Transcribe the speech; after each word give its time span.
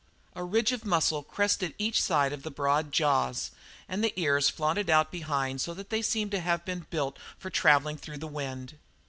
A 0.33 0.43
ridge 0.43 0.71
of 0.71 0.83
muscle 0.83 1.21
crested 1.21 1.75
each 1.77 2.01
side 2.01 2.33
of 2.33 2.41
the 2.41 2.49
broad 2.49 2.91
jaws 2.91 3.51
and 3.87 4.03
the 4.03 4.19
ears 4.19 4.49
flaunted 4.49 4.89
out 4.89 5.11
behind 5.11 5.61
so 5.61 5.75
that 5.75 5.91
he 5.93 6.01
seemed 6.01 6.31
to 6.31 6.39
have 6.39 6.65
been 6.65 6.87
built 6.89 7.19
for 7.37 7.51
travelling 7.51 7.97
through 7.97 8.17
the 8.17 8.25
wind. 8.25 8.79